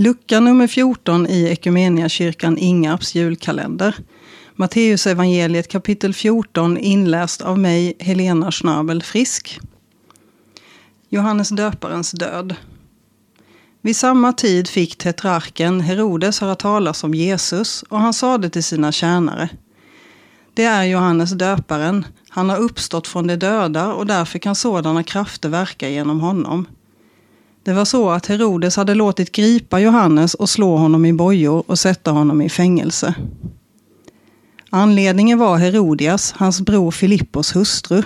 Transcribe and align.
Lucka 0.00 0.40
nummer 0.40 0.66
14 0.66 1.26
i 1.26 1.48
Ekumeniakyrkan 1.48 2.58
Ingarps 2.58 3.14
julkalender. 3.14 3.96
Matteus 4.56 5.06
evangeliet 5.06 5.68
kapitel 5.68 6.14
14 6.14 6.78
inläst 6.78 7.42
av 7.42 7.58
mig, 7.58 7.96
Helena 7.98 8.50
Schnabel 8.50 9.02
Frisk. 9.02 9.60
Johannes 11.08 11.48
döparens 11.48 12.10
död. 12.10 12.54
Vid 13.82 13.96
samma 13.96 14.32
tid 14.32 14.68
fick 14.68 14.98
tetrarken 14.98 15.80
Herodes 15.80 16.40
höra 16.40 16.54
talas 16.54 17.04
om 17.04 17.14
Jesus 17.14 17.82
och 17.82 18.00
han 18.00 18.14
sade 18.14 18.50
till 18.50 18.64
sina 18.64 18.92
tjänare. 18.92 19.48
Det 20.54 20.64
är 20.64 20.84
Johannes 20.84 21.30
döparen, 21.30 22.06
han 22.28 22.50
har 22.50 22.58
uppstått 22.58 23.06
från 23.06 23.26
de 23.26 23.36
döda 23.36 23.92
och 23.92 24.06
därför 24.06 24.38
kan 24.38 24.54
sådana 24.54 25.02
krafter 25.02 25.48
verka 25.48 25.88
genom 25.88 26.20
honom. 26.20 26.66
Det 27.68 27.74
var 27.74 27.84
så 27.84 28.10
att 28.10 28.26
Herodes 28.26 28.76
hade 28.76 28.94
låtit 28.94 29.32
gripa 29.32 29.80
Johannes 29.80 30.34
och 30.34 30.50
slå 30.50 30.76
honom 30.76 31.04
i 31.04 31.12
bojor 31.12 31.64
och 31.66 31.78
sätta 31.78 32.10
honom 32.10 32.42
i 32.42 32.48
fängelse. 32.48 33.14
Anledningen 34.70 35.38
var 35.38 35.56
Herodias, 35.56 36.34
hans 36.36 36.60
bror 36.60 36.90
Filippos 36.90 37.56
hustru. 37.56 38.02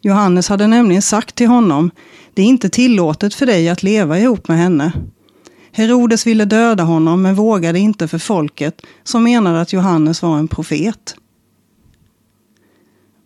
Johannes 0.00 0.48
hade 0.48 0.66
nämligen 0.66 1.02
sagt 1.02 1.34
till 1.34 1.46
honom, 1.46 1.90
det 2.34 2.42
är 2.42 2.46
inte 2.46 2.68
tillåtet 2.68 3.34
för 3.34 3.46
dig 3.46 3.68
att 3.68 3.82
leva 3.82 4.18
ihop 4.18 4.48
med 4.48 4.58
henne. 4.58 4.92
Herodes 5.72 6.26
ville 6.26 6.44
döda 6.44 6.84
honom 6.84 7.22
men 7.22 7.34
vågade 7.34 7.78
inte 7.78 8.08
för 8.08 8.18
folket 8.18 8.82
som 9.04 9.24
menade 9.24 9.60
att 9.60 9.72
Johannes 9.72 10.22
var 10.22 10.38
en 10.38 10.48
profet. 10.48 11.16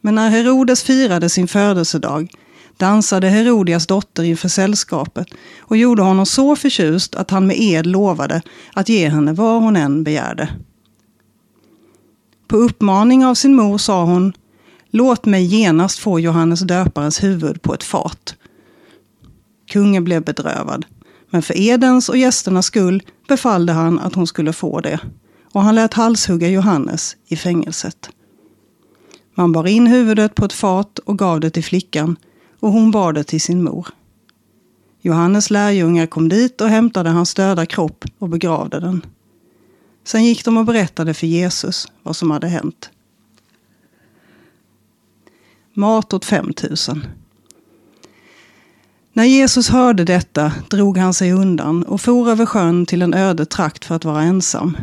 Men 0.01 0.15
när 0.15 0.31
Herodes 0.31 0.83
firade 0.83 1.29
sin 1.29 1.49
födelsedag 1.49 2.31
dansade 2.79 3.29
Herodias 3.29 3.87
dotter 3.87 4.23
inför 4.23 4.49
sällskapet 4.49 5.29
och 5.61 5.77
gjorde 5.77 6.03
honom 6.03 6.27
så 6.27 6.57
förtjust 6.57 7.15
att 7.15 7.31
han 7.31 7.47
med 7.47 7.57
ed 7.61 7.87
lovade 7.87 8.43
att 8.75 8.89
ge 8.89 9.09
henne 9.09 9.33
vad 9.33 9.63
hon 9.63 9.77
än 9.77 10.05
begärde. 10.05 10.49
På 12.49 12.57
uppmaning 12.57 13.25
av 13.25 13.35
sin 13.35 13.55
mor 13.55 13.79
sa 13.79 14.05
hon 14.05 14.33
Låt 14.91 15.27
mig 15.27 15.45
genast 15.45 15.99
få 15.99 16.21
Johannes 16.21 16.61
döparens 16.61 17.23
huvud 17.23 17.63
på 17.63 17.75
ett 17.75 17.85
fat. 17.85 18.35
Kungen 19.71 20.05
blev 20.05 20.25
bedrövad, 20.25 20.85
men 21.31 21.43
för 21.43 21.59
edens 21.59 22.09
och 22.09 22.17
gästernas 22.17 22.67
skull 22.67 23.03
befallde 23.29 23.73
han 23.73 23.99
att 23.99 24.15
hon 24.15 24.27
skulle 24.27 24.53
få 24.53 24.81
det, 24.81 25.01
och 25.53 25.63
han 25.63 25.75
lät 25.75 25.95
halshugga 25.95 26.49
Johannes 26.49 27.17
i 27.27 27.37
fängelset. 27.37 28.11
Man 29.35 29.53
bar 29.53 29.67
in 29.67 29.87
huvudet 29.87 30.35
på 30.35 30.45
ett 30.45 30.53
fat 30.53 30.99
och 30.99 31.19
gav 31.19 31.41
det 31.41 31.51
till 31.51 31.65
flickan, 31.65 32.17
och 32.61 32.73
hon 32.73 32.91
bar 32.91 33.13
det 33.13 33.25
till 33.25 33.41
sin 33.41 33.63
mor. 33.63 33.89
Johannes 35.01 35.51
lärjungar 35.51 36.07
kom 36.07 36.29
dit 36.29 36.61
och 36.61 36.69
hämtade 36.69 37.11
hans 37.11 37.35
döda 37.35 37.67
kropp 37.67 38.05
och 38.19 38.29
begravde 38.29 38.81
den. 38.81 39.07
Sen 40.05 40.25
gick 40.25 40.45
de 40.45 40.57
och 40.57 40.65
berättade 40.65 41.15
för 41.15 41.27
Jesus 41.27 41.89
vad 42.03 42.17
som 42.17 42.31
hade 42.31 42.49
hänt. 42.49 42.91
Mat 45.75 46.13
åt 46.13 46.25
5000. 46.25 47.07
När 49.13 49.25
Jesus 49.25 49.69
hörde 49.69 50.05
detta 50.05 50.53
drog 50.71 50.99
han 50.99 51.15
sig 51.15 51.33
undan 51.33 51.83
och 51.83 52.01
for 52.01 52.31
över 52.31 52.47
sjön 52.47 52.87
till 52.87 53.03
en 53.03 53.15
öde 53.15 53.47
trakt 53.47 53.85
för 53.85 53.95
att 53.95 54.05
vara 54.05 54.23
ensam. 54.23 54.77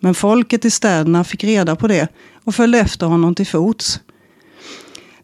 Men 0.00 0.14
folket 0.14 0.64
i 0.64 0.70
städerna 0.70 1.24
fick 1.24 1.44
reda 1.44 1.76
på 1.76 1.88
det 1.88 2.08
och 2.44 2.54
följde 2.54 2.78
efter 2.78 3.06
honom 3.06 3.34
till 3.34 3.46
fots. 3.46 4.00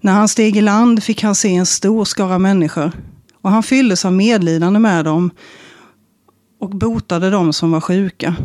När 0.04 0.12
han 0.12 0.28
steg 0.28 0.56
i 0.56 0.60
land 0.60 1.02
fick 1.02 1.22
han 1.22 1.34
se 1.34 1.54
en 1.54 1.66
stor 1.66 2.04
skara 2.04 2.38
människor 2.38 2.92
och 3.42 3.50
han 3.50 3.62
fylldes 3.62 4.04
av 4.04 4.12
medlidande 4.12 4.78
med 4.78 5.04
dem 5.04 5.30
och 6.60 6.70
botade 6.70 7.30
dem 7.30 7.52
som 7.52 7.70
var 7.70 7.80
sjuka. 7.80 8.36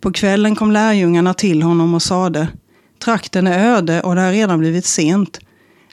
På 0.00 0.12
kvällen 0.12 0.56
kom 0.56 0.72
lärjungarna 0.72 1.34
till 1.34 1.62
honom 1.62 1.94
och 1.94 2.02
sade 2.02 2.48
Trakten 2.98 3.46
är 3.46 3.76
öde 3.76 4.02
och 4.02 4.14
det 4.14 4.20
har 4.20 4.32
redan 4.32 4.58
blivit 4.58 4.86
sent. 4.86 5.40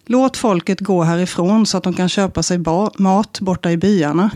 Låt 0.05 0.37
folket 0.37 0.79
gå 0.79 1.03
härifrån 1.03 1.65
så 1.65 1.77
att 1.77 1.83
de 1.83 1.93
kan 1.93 2.09
köpa 2.09 2.43
sig 2.43 2.63
mat 2.97 3.39
borta 3.39 3.71
i 3.71 3.77
byarna. 3.77 4.31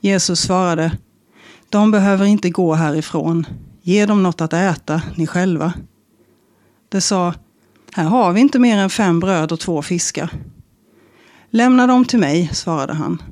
Jesus 0.00 0.40
svarade 0.40 0.98
De 1.68 1.90
behöver 1.90 2.24
inte 2.24 2.50
gå 2.50 2.74
härifrån. 2.74 3.46
Ge 3.82 4.06
dem 4.06 4.22
något 4.22 4.40
att 4.40 4.52
äta, 4.52 5.02
ni 5.16 5.26
själva. 5.26 5.72
Det 6.88 7.00
sa 7.00 7.34
här 7.94 8.04
har 8.04 8.32
vi 8.32 8.40
inte 8.40 8.58
mer 8.58 8.78
än 8.78 8.90
fem 8.90 9.20
bröd 9.20 9.52
och 9.52 9.60
två 9.60 9.82
fiskar. 9.82 10.30
Lämna 11.50 11.86
dem 11.86 12.04
till 12.04 12.18
mig, 12.18 12.50
svarade 12.52 12.92
han. 12.92 13.22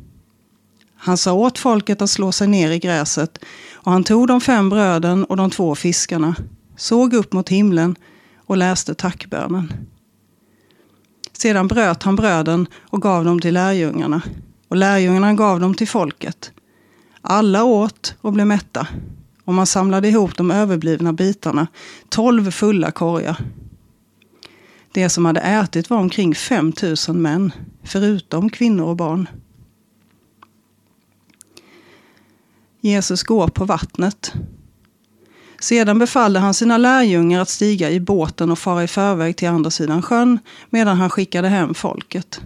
Han 0.96 1.16
sa 1.16 1.32
åt 1.32 1.58
folket 1.58 2.02
att 2.02 2.10
slå 2.10 2.32
sig 2.32 2.48
ner 2.48 2.70
i 2.70 2.78
gräset 2.78 3.38
och 3.74 3.92
han 3.92 4.04
tog 4.04 4.26
de 4.26 4.40
fem 4.40 4.68
bröden 4.68 5.24
och 5.24 5.36
de 5.36 5.50
två 5.50 5.74
fiskarna, 5.74 6.34
såg 6.76 7.14
upp 7.14 7.32
mot 7.32 7.48
himlen 7.48 7.96
och 8.46 8.56
läste 8.56 8.94
tackbönen. 8.94 9.72
Sedan 11.32 11.68
bröt 11.68 12.02
han 12.02 12.16
bröden 12.16 12.66
och 12.80 13.02
gav 13.02 13.24
dem 13.24 13.40
till 13.40 13.54
lärjungarna 13.54 14.22
och 14.68 14.76
lärjungarna 14.76 15.34
gav 15.34 15.60
dem 15.60 15.74
till 15.74 15.88
folket. 15.88 16.52
Alla 17.22 17.64
åt 17.64 18.14
och 18.20 18.32
blev 18.32 18.46
mätta 18.46 18.86
och 19.44 19.54
man 19.54 19.66
samlade 19.66 20.08
ihop 20.08 20.36
de 20.36 20.50
överblivna 20.50 21.12
bitarna, 21.12 21.66
tolv 22.08 22.50
fulla 22.50 22.90
korgar. 22.90 23.36
Det 24.92 25.08
som 25.08 25.24
hade 25.24 25.40
ätit 25.40 25.90
var 25.90 25.98
omkring 25.98 26.34
5 26.34 26.72
000 27.08 27.16
män, 27.16 27.52
förutom 27.82 28.50
kvinnor 28.50 28.84
och 28.84 28.96
barn. 28.96 29.28
Jesus 32.80 33.22
går 33.22 33.48
på 33.48 33.64
vattnet. 33.64 34.32
Sedan 35.60 35.98
befallde 35.98 36.40
han 36.40 36.54
sina 36.54 36.78
lärjungar 36.78 37.40
att 37.40 37.48
stiga 37.48 37.90
i 37.90 38.00
båten 38.00 38.50
och 38.50 38.58
fara 38.58 38.84
i 38.84 38.88
förväg 38.88 39.36
till 39.36 39.48
andra 39.48 39.70
sidan 39.70 40.02
sjön 40.02 40.38
medan 40.70 40.96
han 40.96 41.10
skickade 41.10 41.48
hem 41.48 41.74
folket. 41.74 42.40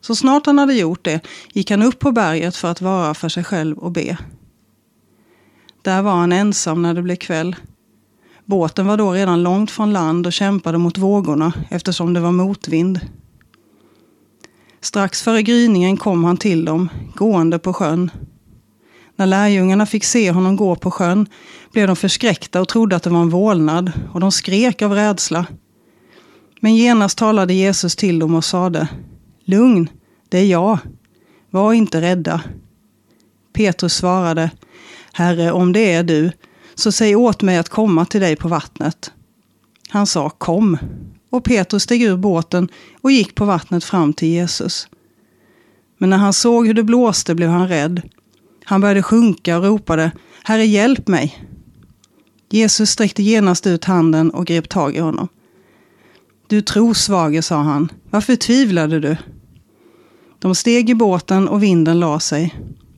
Så 0.00 0.14
snart 0.14 0.46
han 0.46 0.58
hade 0.58 0.74
gjort 0.74 1.04
det 1.04 1.20
gick 1.52 1.70
han 1.70 1.82
upp 1.82 1.98
på 1.98 2.12
berget 2.12 2.56
för 2.56 2.70
att 2.70 2.80
vara 2.80 3.14
för 3.14 3.28
sig 3.28 3.44
själv 3.44 3.78
och 3.78 3.92
be. 3.92 4.18
Där 5.82 6.02
var 6.02 6.12
han 6.12 6.32
ensam 6.32 6.82
när 6.82 6.94
det 6.94 7.02
blev 7.02 7.16
kväll. 7.16 7.56
Båten 8.44 8.86
var 8.86 8.96
då 8.96 9.12
redan 9.12 9.42
långt 9.42 9.70
från 9.70 9.92
land 9.92 10.26
och 10.26 10.32
kämpade 10.32 10.78
mot 10.78 10.98
vågorna 10.98 11.52
eftersom 11.70 12.14
det 12.14 12.20
var 12.20 12.32
motvind. 12.32 13.00
Strax 14.80 15.22
före 15.22 15.42
gryningen 15.42 15.96
kom 15.96 16.24
han 16.24 16.36
till 16.36 16.64
dem, 16.64 16.88
gående 17.14 17.58
på 17.58 17.72
sjön. 17.72 18.10
När 19.16 19.26
lärjungarna 19.26 19.86
fick 19.86 20.04
se 20.04 20.30
honom 20.30 20.56
gå 20.56 20.76
på 20.76 20.90
sjön 20.90 21.26
blev 21.72 21.86
de 21.86 21.96
förskräckta 21.96 22.60
och 22.60 22.68
trodde 22.68 22.96
att 22.96 23.02
det 23.02 23.10
var 23.10 23.22
en 23.22 23.30
vålnad 23.30 23.92
och 24.12 24.20
de 24.20 24.32
skrek 24.32 24.82
av 24.82 24.92
rädsla. 24.92 25.46
Men 26.60 26.76
genast 26.76 27.18
talade 27.18 27.54
Jesus 27.54 27.96
till 27.96 28.18
dem 28.18 28.34
och 28.34 28.44
sade 28.44 28.88
Lugn, 29.44 29.88
det 30.28 30.38
är 30.38 30.46
jag. 30.46 30.78
Var 31.50 31.72
inte 31.72 32.00
rädda. 32.00 32.40
Petrus 33.52 33.94
svarade 33.94 34.50
Herre, 35.12 35.52
om 35.52 35.72
det 35.72 35.92
är 35.92 36.02
du, 36.02 36.32
så 36.74 36.92
säg 36.92 37.16
åt 37.16 37.42
mig 37.42 37.56
att 37.56 37.68
komma 37.68 38.04
till 38.04 38.20
dig 38.20 38.36
på 38.36 38.48
vattnet. 38.48 39.12
Han 39.88 40.06
sa 40.06 40.30
kom, 40.30 40.78
och 41.30 41.44
Petrus 41.44 41.82
steg 41.82 42.02
ur 42.02 42.16
båten 42.16 42.68
och 43.00 43.12
gick 43.12 43.34
på 43.34 43.44
vattnet 43.44 43.84
fram 43.84 44.12
till 44.12 44.28
Jesus. 44.28 44.88
Men 45.98 46.10
när 46.10 46.16
han 46.16 46.32
såg 46.32 46.66
hur 46.66 46.74
det 46.74 46.82
blåste 46.82 47.34
blev 47.34 47.48
han 47.50 47.68
rädd 47.68 48.02
han 48.64 48.80
började 48.80 49.02
sjunka 49.02 49.58
och 49.58 49.64
ropade 49.64 50.12
Herre, 50.44 50.66
hjälp 50.66 51.08
mig! 51.08 51.48
Jesus 52.50 52.90
sträckte 52.90 53.22
genast 53.22 53.66
ut 53.66 53.84
handen 53.84 54.30
och 54.30 54.46
grep 54.46 54.68
tag 54.68 54.96
i 54.96 54.98
honom. 54.98 55.28
Du 56.46 56.62
trosvage, 56.62 57.44
sa 57.44 57.56
han, 57.56 57.92
varför 58.10 58.36
tvivlade 58.36 59.00
du? 59.00 59.16
De 60.38 60.54
steg 60.54 60.90
i 60.90 60.94
båten 60.94 61.48
och 61.48 61.62
vinden 61.62 62.00
la 62.00 62.20
sig. 62.20 62.54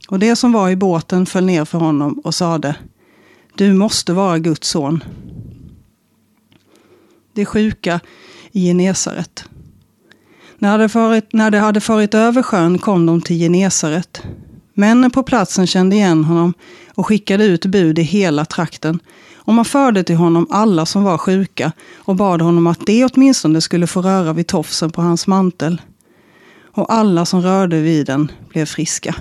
Och 0.09 0.19
det 0.19 0.37
som 0.37 0.53
var 0.53 0.71
i 0.71 0.77
båten 0.77 1.27
föll 1.27 1.45
ner 1.45 1.65
för 1.65 1.79
honom 1.79 2.19
och 2.19 2.35
sade 2.35 2.77
du 3.57 3.73
måste 3.73 4.13
vara 4.13 4.39
Guds 4.39 4.69
son. 4.69 5.05
De 7.33 7.45
sjuka 7.45 8.01
i 8.53 8.67
Genesaret. 8.67 9.45
När 10.59 11.51
de 11.51 11.59
hade 11.59 11.81
farit 11.81 12.15
över 12.15 12.43
sjön 12.43 12.79
kom 12.79 13.07
de 13.07 13.21
till 13.21 13.39
Genesaret. 13.39 14.23
Männen 14.75 15.11
på 15.11 15.23
platsen 15.23 15.67
kände 15.67 15.97
igen 15.97 16.25
honom 16.25 16.55
och 16.95 17.07
skickade 17.07 17.45
ut 17.45 17.67
bud 17.67 17.99
i 17.99 18.03
hela 18.03 18.45
trakten. 18.45 18.99
Och 19.35 19.55
man 19.55 19.65
förde 19.65 20.05
till 20.05 20.17
honom 20.17 20.47
alla 20.51 20.87
som 20.87 21.05
var 21.05 21.19
sjuka 21.19 21.73
och 21.97 22.17
bad 22.17 22.43
honom 22.43 22.67
att 22.67 22.87
de 22.87 23.05
åtminstone 23.05 23.61
skulle 23.61 23.87
få 23.87 24.03
röra 24.03 24.33
vid 24.33 24.47
tofsen 24.47 24.91
på 24.91 25.03
hans 25.03 25.27
mantel. 25.27 25.81
Och 26.63 26.93
alla 26.93 27.25
som 27.25 27.43
rörde 27.43 27.81
vid 27.81 28.07
den 28.07 28.33
blev 28.49 28.67
friska. 28.67 29.15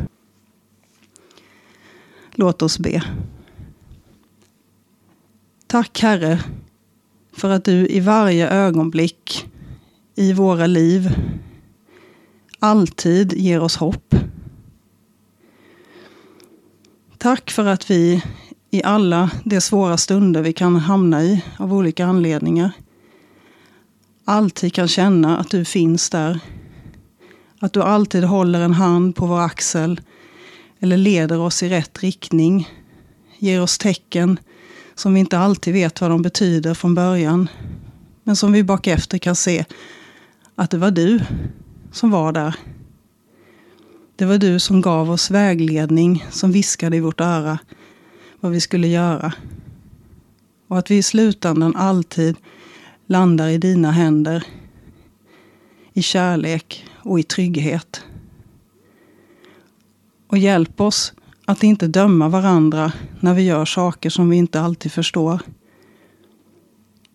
Låt 2.31 2.62
oss 2.62 2.80
be. 2.80 3.04
Tack 5.75 6.00
Herre 6.00 6.39
för 7.33 7.50
att 7.50 7.66
du 7.66 7.88
i 7.88 8.00
varje 8.00 8.50
ögonblick 8.50 9.48
i 10.16 10.33
våra 10.33 10.68
liv 10.68 11.16
alltid 12.60 13.33
ger 13.33 13.62
oss 13.62 13.75
hopp. 13.75 14.16
Tack 17.18 17.51
för 17.51 17.66
att 17.66 17.92
vi 17.92 18.24
i 18.72 18.83
alla 18.83 19.31
de 19.44 19.62
svåra 19.62 19.98
stunder 19.98 20.42
vi 20.42 20.54
kan 20.54 20.75
hamna 20.75 21.24
i 21.24 21.44
av 21.57 21.74
olika 21.74 22.06
anledningar 22.06 22.71
alltid 24.25 24.74
kan 24.74 24.88
känna 24.88 25.38
att 25.38 25.50
du 25.50 25.66
finns 25.66 26.10
där. 26.10 26.39
Att 27.60 27.74
du 27.74 27.81
alltid 27.81 28.24
håller 28.24 28.62
en 28.62 28.74
hand 28.74 29.16
på 29.16 29.25
vår 29.25 29.39
axel 29.39 30.01
eller 30.80 30.98
leder 30.98 31.39
oss 31.39 31.63
i 31.63 31.69
rätt 31.69 32.04
riktning. 32.04 32.69
Ger 33.38 33.62
oss 33.62 33.78
tecken 33.78 34.39
som 34.95 35.13
vi 35.13 35.19
inte 35.19 35.38
alltid 35.38 35.74
vet 35.74 36.01
vad 36.01 36.09
de 36.09 36.21
betyder 36.21 36.74
från 36.74 36.95
början. 36.95 37.50
Men 38.24 38.36
som 38.36 38.51
vi 38.51 38.63
bak 38.63 38.88
efter 38.88 39.18
kan 39.18 39.36
se 39.36 39.65
att 40.56 40.71
det 40.71 40.77
var 40.77 40.92
du 40.92 41.19
som 41.92 42.12
var 42.12 42.31
där. 42.31 42.56
Det 44.15 44.25
var 44.25 44.38
du 44.38 44.59
som 44.59 44.81
gav 44.81 45.12
oss 45.12 45.31
vägledning, 45.31 46.25
som 46.30 46.51
viskade 46.51 46.97
i 46.97 47.00
vårt 47.00 47.21
öra 47.21 47.59
vad 48.39 48.51
vi 48.51 48.62
skulle 48.62 48.88
göra. 48.88 49.33
Och 50.68 50.77
att 50.77 50.92
vi 50.92 50.97
i 50.97 51.03
slutändan 51.03 51.75
alltid 51.75 52.36
landar 53.07 53.50
i 53.50 53.57
dina 53.57 53.92
händer. 53.92 54.44
I 55.94 56.01
kärlek 56.01 56.86
och 56.94 57.19
i 57.19 57.24
trygghet. 57.24 58.03
Och 60.27 60.38
hjälp 60.38 60.81
oss 60.81 61.13
att 61.45 61.63
inte 61.63 61.88
döma 61.88 62.30
varandra 62.30 62.92
när 63.19 63.33
vi 63.33 63.42
gör 63.42 63.65
saker 63.65 64.09
som 64.09 64.30
vi 64.30 64.38
inte 64.38 64.62
alltid 64.62 64.92
förstår. 64.92 65.42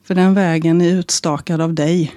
För 0.03 0.15
den 0.15 0.35
vägen 0.35 0.81
är 0.81 0.95
utstakad 0.95 1.61
av 1.61 1.75
dig. 1.75 2.15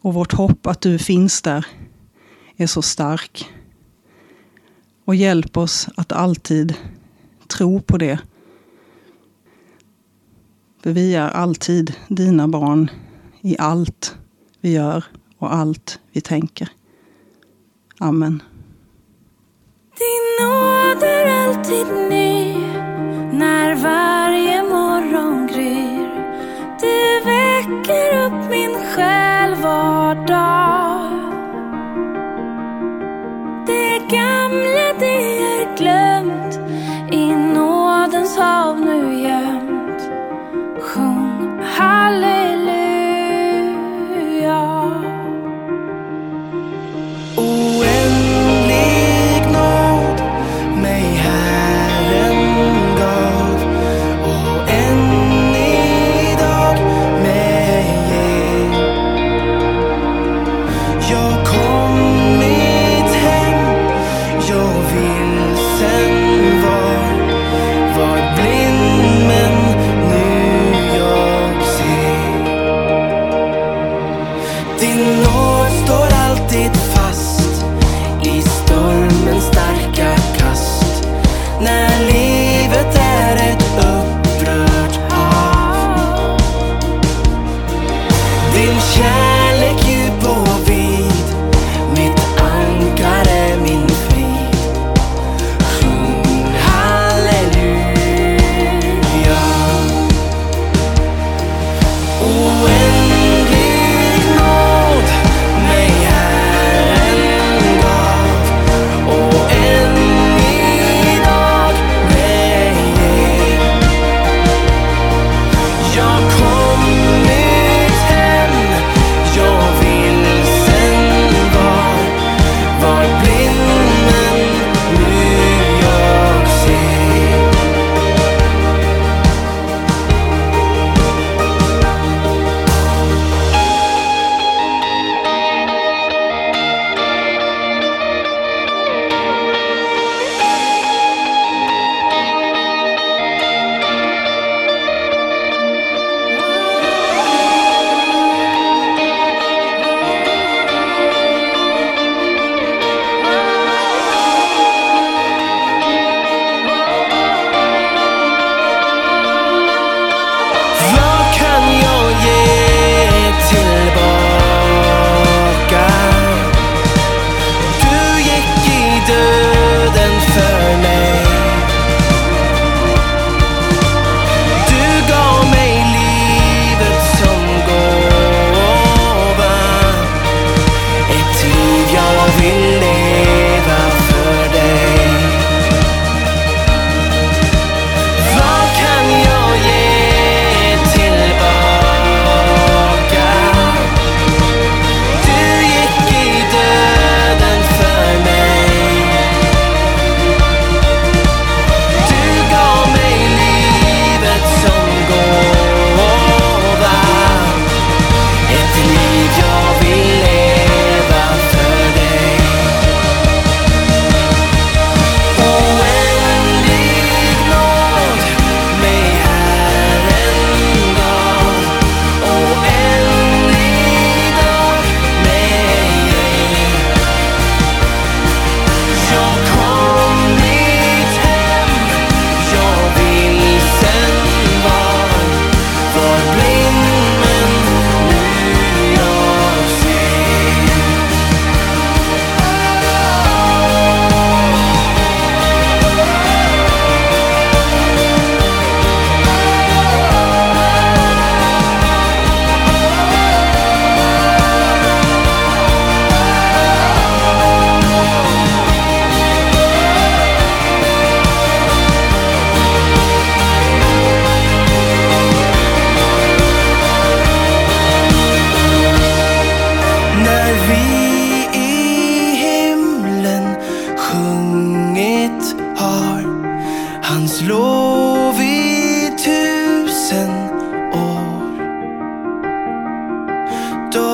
Och 0.00 0.14
vårt 0.14 0.32
hopp 0.32 0.66
att 0.66 0.80
du 0.80 0.98
finns 0.98 1.42
där 1.42 1.66
är 2.56 2.66
så 2.66 2.82
stark. 2.82 3.50
Och 5.04 5.14
hjälp 5.14 5.56
oss 5.56 5.88
att 5.96 6.12
alltid 6.12 6.74
tro 7.46 7.80
på 7.80 7.98
det. 7.98 8.18
För 10.82 10.92
vi 10.92 11.14
är 11.14 11.28
alltid 11.28 11.94
dina 12.08 12.48
barn 12.48 12.90
i 13.40 13.56
allt 13.58 14.16
vi 14.60 14.72
gör 14.72 15.04
och 15.38 15.54
allt 15.54 16.00
vi 16.12 16.20
tänker. 16.20 16.68
Amen. 17.98 18.42
Alltid 21.66 21.86
ny 22.08 22.56
när 23.32 23.74
varje 23.74 24.62
morgon 24.62 25.46
gryr. 25.46 26.08
Du 26.80 27.20
väcker 27.24 28.26
upp 28.26 28.50
min 28.50 28.74
själ 28.94 29.54
var 29.54 30.14
dag. 30.26 30.75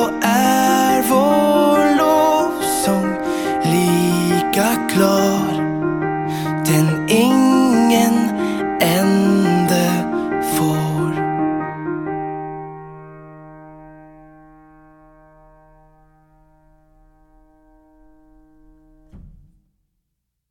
Då 0.02 0.10
är 0.22 0.31